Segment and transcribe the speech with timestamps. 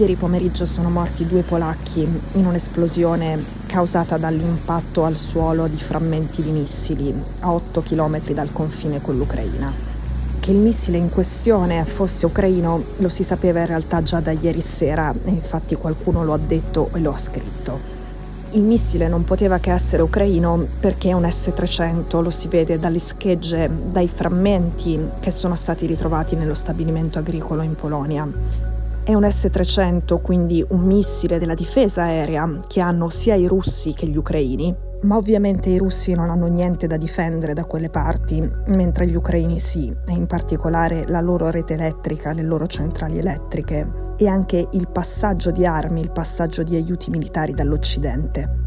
[0.00, 6.52] Ieri pomeriggio sono morti due polacchi in un'esplosione causata dall'impatto al suolo di frammenti di
[6.52, 9.70] missili a 8 km dal confine con l'Ucraina.
[10.40, 14.62] Che il missile in questione fosse ucraino lo si sapeva in realtà già da ieri
[14.62, 17.78] sera e infatti qualcuno lo ha detto e lo ha scritto.
[18.52, 23.00] Il missile non poteva che essere ucraino perché è un S-300, lo si vede dalle
[23.00, 28.69] schegge, dai frammenti che sono stati ritrovati nello stabilimento agricolo in Polonia.
[29.10, 34.06] È un S-300, quindi un missile della difesa aerea che hanno sia i russi che
[34.06, 39.08] gli ucraini, ma ovviamente i russi non hanno niente da difendere da quelle parti, mentre
[39.08, 44.28] gli ucraini sì, e in particolare la loro rete elettrica, le loro centrali elettriche e
[44.28, 48.58] anche il passaggio di armi, il passaggio di aiuti militari dall'Occidente.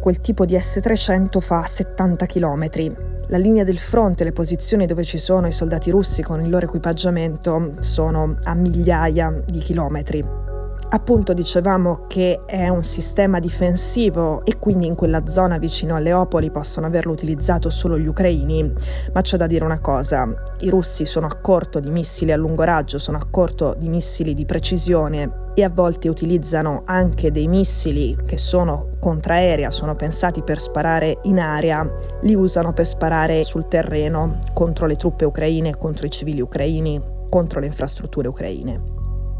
[0.00, 5.18] Quel tipo di S-300 fa 70 km, la linea del fronte, le posizioni dove ci
[5.18, 10.42] sono i soldati russi con il loro equipaggiamento sono a migliaia di chilometri.
[10.90, 16.50] Appunto dicevamo che è un sistema difensivo e quindi in quella zona vicino a Leopoli
[16.50, 18.72] possono averlo utilizzato solo gli ucraini,
[19.12, 22.62] ma c'è da dire una cosa, i russi sono a corto di missili a lungo
[22.62, 28.16] raggio, sono a corto di missili di precisione e a volte utilizzano anche dei missili
[28.26, 31.88] che sono contraerea, sono pensati per sparare in aria,
[32.22, 37.60] li usano per sparare sul terreno contro le truppe ucraine, contro i civili ucraini, contro
[37.60, 38.92] le infrastrutture ucraine.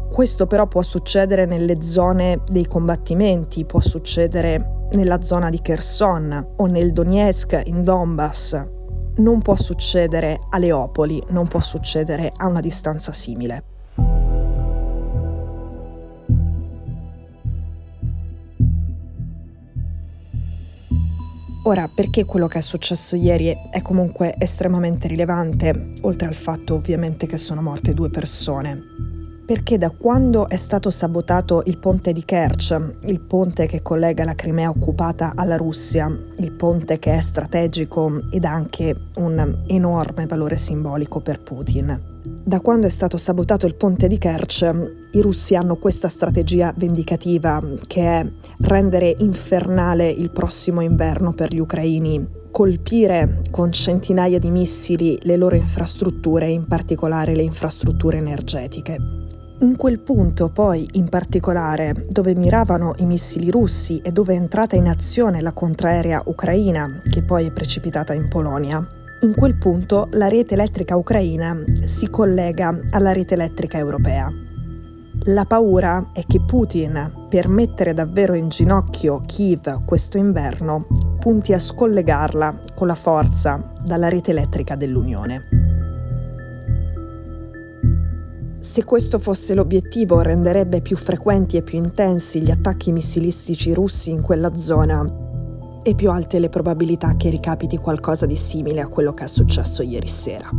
[0.09, 6.65] Questo però può succedere nelle zone dei combattimenti, può succedere nella zona di Kherson o
[6.67, 8.65] nel Donetsk in Donbass.
[9.17, 13.74] Non può succedere a Leopoli, non può succedere a una distanza simile.
[21.67, 27.25] Ora, perché quello che è successo ieri è comunque estremamente rilevante, oltre al fatto ovviamente
[27.25, 28.83] che sono morte due persone?
[29.47, 34.35] Perché da quando è stato sabotato il ponte di Kerch, il ponte che collega la
[34.35, 40.57] Crimea occupata alla Russia, il ponte che è strategico ed ha anche un enorme valore
[40.57, 44.71] simbolico per Putin, da quando è stato sabotato il ponte di Kerch,
[45.13, 51.57] i russi hanno questa strategia vendicativa che è rendere infernale il prossimo inverno per gli
[51.57, 58.97] ucraini, colpire con centinaia di missili le loro infrastrutture, in particolare le infrastrutture energetiche.
[59.61, 64.75] In quel punto, poi, in particolare, dove miravano i missili russi e dove è entrata
[64.75, 68.87] in azione la contraerea ucraina, che poi è precipitata in Polonia,
[69.25, 74.31] in quel punto la rete elettrica ucraina si collega alla rete elettrica europea.
[75.27, 80.85] La paura è che Putin, per mettere davvero in ginocchio Kiev questo inverno,
[81.19, 85.43] punti a scollegarla con la forza dalla rete elettrica dell'Unione.
[88.59, 94.21] Se questo fosse l'obiettivo renderebbe più frequenti e più intensi gli attacchi missilistici russi in
[94.21, 95.24] quella zona
[95.87, 99.83] e più alte le probabilità che ricapiti qualcosa di simile a quello che è successo
[99.83, 100.49] ieri sera.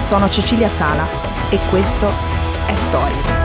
[0.00, 1.06] Sono Cecilia Sala
[1.50, 2.08] e questo
[2.66, 3.43] è Stories.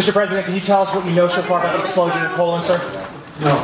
[0.00, 0.12] Mr.
[0.12, 2.64] President, can you tell us what you know so far about the explosion in Poland,
[2.64, 2.80] sir?
[3.40, 3.54] No.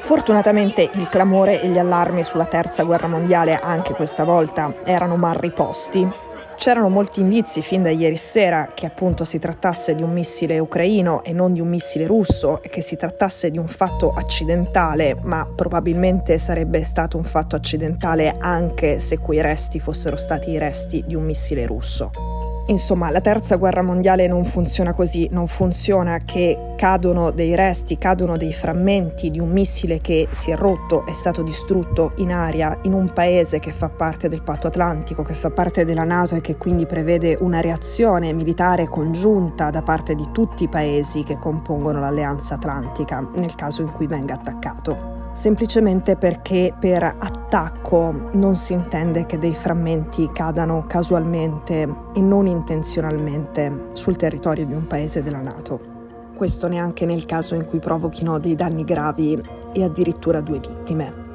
[0.00, 5.34] Fortunatamente il clamore e gli allarmi sulla terza guerra mondiale anche questa volta erano mal
[5.34, 6.08] riposti.
[6.56, 11.22] C'erano molti indizi fin da ieri sera che appunto si trattasse di un missile ucraino
[11.22, 15.46] e non di un missile russo e che si trattasse di un fatto accidentale, ma
[15.54, 21.14] probabilmente sarebbe stato un fatto accidentale anche se quei resti fossero stati i resti di
[21.14, 22.25] un missile russo.
[22.68, 28.36] Insomma, la terza guerra mondiale non funziona così, non funziona che cadono dei resti, cadono
[28.36, 32.92] dei frammenti di un missile che si è rotto, è stato distrutto in aria in
[32.92, 36.56] un paese che fa parte del patto atlantico, che fa parte della Nato e che
[36.56, 42.54] quindi prevede una reazione militare congiunta da parte di tutti i paesi che compongono l'alleanza
[42.54, 49.38] atlantica nel caso in cui venga attaccato semplicemente perché per attacco non si intende che
[49.38, 51.82] dei frammenti cadano casualmente
[52.14, 55.94] e non intenzionalmente sul territorio di un paese della Nato.
[56.34, 59.38] Questo neanche nel caso in cui provochino dei danni gravi
[59.72, 61.25] e addirittura due vittime.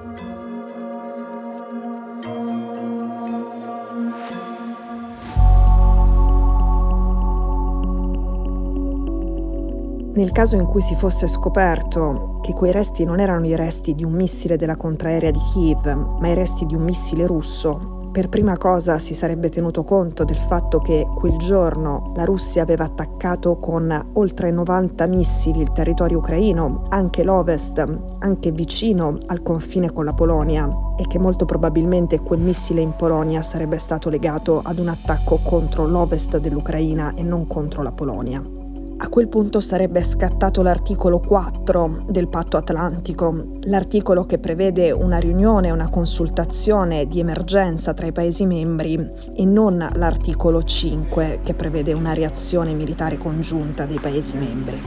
[10.14, 14.04] Nel caso in cui si fosse scoperto che quei resti non erano i resti di
[14.04, 15.86] un missile della contraerea di Kiev,
[16.20, 20.36] ma i resti di un missile russo, per prima cosa si sarebbe tenuto conto del
[20.36, 26.84] fatto che quel giorno la Russia aveva attaccato con oltre 90 missili il territorio ucraino,
[26.90, 27.82] anche l'ovest,
[28.20, 33.42] anche vicino al confine con la Polonia, e che molto probabilmente quel missile in Polonia
[33.42, 38.61] sarebbe stato legato ad un attacco contro l'ovest dell'Ucraina e non contro la Polonia.
[39.04, 45.72] A quel punto sarebbe scattato l'articolo 4 del patto atlantico, l'articolo che prevede una riunione,
[45.72, 48.94] una consultazione di emergenza tra i Paesi membri
[49.36, 54.80] e non l'articolo 5 che prevede una reazione militare congiunta dei Paesi membri.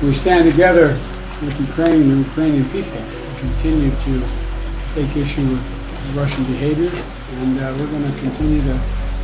[0.00, 0.92] We stand together
[1.42, 4.26] with Ukraine and the Ukrainian people and continue to
[4.92, 5.62] take issue with
[6.16, 6.90] Russian behavior
[7.42, 8.76] and uh, we're going to continue to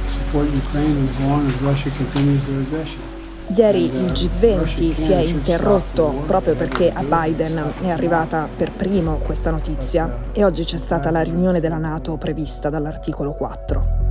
[0.06, 3.11] support Ukraine as long as Russia continues their aggression.
[3.48, 9.50] Ieri il G20 si è interrotto proprio perché a Biden è arrivata per primo questa
[9.50, 14.01] notizia e oggi c'è stata la riunione della Nato prevista dall'articolo 4.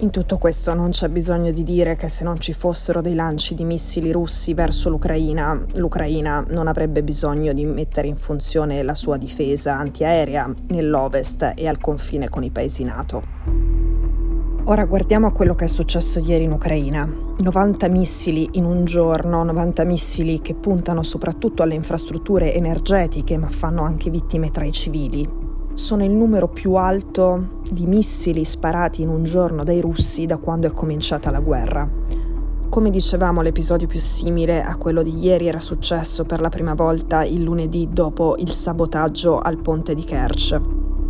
[0.00, 3.56] In tutto questo non c'è bisogno di dire che se non ci fossero dei lanci
[3.56, 9.16] di missili russi verso l'Ucraina, l'Ucraina non avrebbe bisogno di mettere in funzione la sua
[9.16, 13.24] difesa antiaerea nell'ovest e al confine con i paesi NATO.
[14.66, 17.04] Ora guardiamo a quello che è successo ieri in Ucraina.
[17.36, 23.82] 90 missili in un giorno, 90 missili che puntano soprattutto alle infrastrutture energetiche ma fanno
[23.82, 25.46] anche vittime tra i civili
[25.78, 30.66] sono il numero più alto di missili sparati in un giorno dai russi da quando
[30.66, 31.88] è cominciata la guerra.
[32.68, 37.22] Come dicevamo, l'episodio più simile a quello di ieri era successo per la prima volta
[37.22, 40.60] il lunedì dopo il sabotaggio al ponte di Kerch.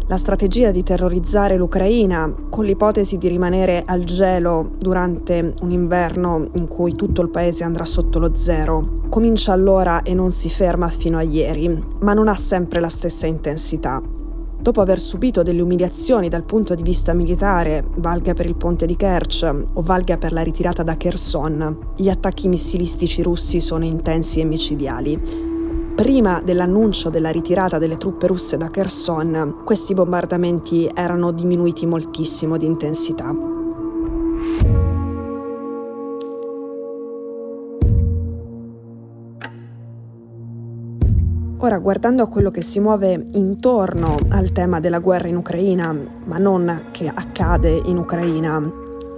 [0.07, 6.69] La strategia di terrorizzare l'Ucraina, con l'ipotesi di rimanere al gelo durante un inverno in
[6.69, 11.17] cui tutto il paese andrà sotto lo zero, comincia allora e non si ferma fino
[11.17, 14.18] a ieri, ma non ha sempre la stessa intensità.
[14.61, 18.97] Dopo aver subito delle umiliazioni dal punto di vista militare, valga per il ponte di
[18.97, 24.45] Kerch o valga per la ritirata da Kherson, gli attacchi missilistici russi sono intensi e
[24.45, 25.47] micidiali.
[25.95, 32.67] Prima dell'annuncio della ritirata delle truppe russe da Kherson, questi bombardamenti erano diminuiti moltissimo di
[32.67, 33.35] intensità.
[41.69, 45.95] Ora, guardando a quello che si muove intorno al tema della guerra in Ucraina,
[46.25, 48.59] ma non che accade in Ucraina,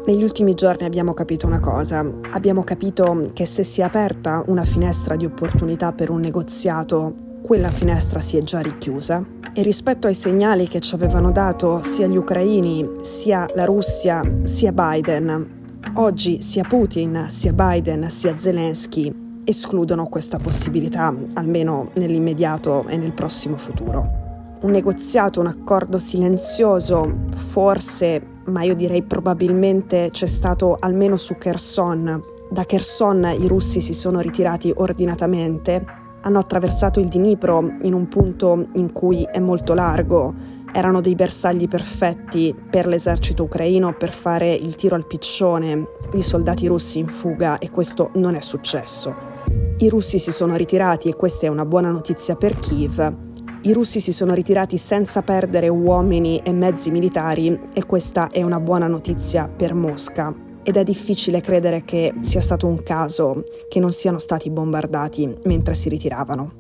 [0.05, 2.05] negli ultimi giorni abbiamo capito una cosa.
[2.32, 7.70] Abbiamo capito che se si è aperta una finestra di opportunità per un negoziato, quella
[7.70, 9.25] finestra si è già richiusa.
[9.55, 14.73] E rispetto ai segnali che ci avevano dato sia gli ucraini, sia la Russia, sia
[14.73, 23.12] Biden, oggi sia Putin, sia Biden, sia Zelensky escludono questa possibilità, almeno nell'immediato e nel
[23.12, 24.59] prossimo futuro.
[24.62, 32.21] Un negoziato, un accordo silenzioso, forse, ma io direi probabilmente c'è stato almeno su Kherson.
[32.50, 35.85] Da Kherson i russi si sono ritirati ordinatamente,
[36.23, 40.35] hanno attraversato il Dnipro in un punto in cui è molto largo,
[40.73, 46.66] erano dei bersagli perfetti per l'esercito ucraino per fare il tiro al piccione di soldati
[46.66, 49.29] russi in fuga e questo non è successo.
[49.78, 53.16] I russi si sono ritirati e questa è una buona notizia per Kiev.
[53.62, 58.61] I russi si sono ritirati senza perdere uomini e mezzi militari e questa è una
[58.61, 60.35] buona notizia per Mosca.
[60.62, 65.75] Ed è difficile credere che sia stato un caso che non siano stati bombardati mentre
[65.75, 66.52] si ritiravano.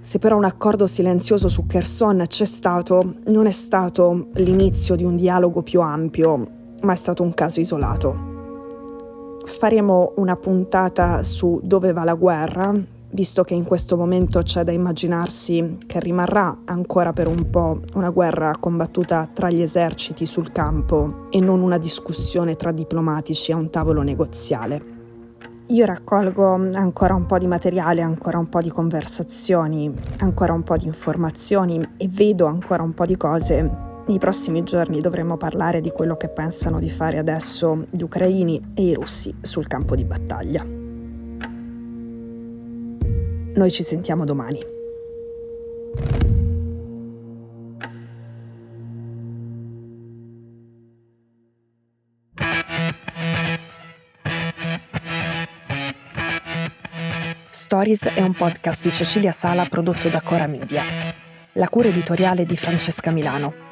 [0.00, 5.16] Se però un accordo silenzioso su Kherson c'è stato, non è stato l'inizio di un
[5.16, 6.42] dialogo più ampio,
[6.82, 8.31] ma è stato un caso isolato.
[9.44, 12.72] Faremo una puntata su dove va la guerra,
[13.10, 18.10] visto che in questo momento c'è da immaginarsi che rimarrà ancora per un po' una
[18.10, 23.70] guerra combattuta tra gli eserciti sul campo e non una discussione tra diplomatici a un
[23.70, 25.00] tavolo negoziale.
[25.66, 30.76] Io raccolgo ancora un po' di materiale, ancora un po' di conversazioni, ancora un po'
[30.76, 35.90] di informazioni e vedo ancora un po' di cose nei prossimi giorni dovremo parlare di
[35.90, 40.64] quello che pensano di fare adesso gli ucraini e i russi sul campo di battaglia.
[43.54, 44.60] Noi ci sentiamo domani.
[57.50, 60.84] Stories è un podcast di Cecilia Sala prodotto da Cora Media.
[61.54, 63.71] La cura editoriale di Francesca Milano.